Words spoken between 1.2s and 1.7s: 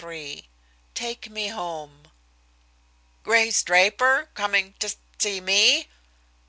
ME